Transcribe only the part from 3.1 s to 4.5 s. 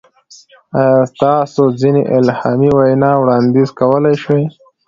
وړاندیز کولی شئ؟